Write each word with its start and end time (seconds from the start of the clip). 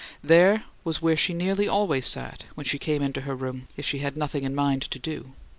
There 0.23 0.63
was 0.83 0.99
where 0.99 1.15
she 1.15 1.31
nearly 1.31 1.67
always 1.67 2.07
sat 2.07 2.45
when 2.55 2.65
she 2.65 2.79
came 2.79 3.03
into 3.03 3.21
her 3.21 3.35
room, 3.35 3.67
if 3.77 3.85
she 3.85 3.99
had 3.99 4.17
nothing 4.17 4.43
in 4.45 4.55
mind 4.55 4.81
to 4.81 4.97
do. 4.97 5.33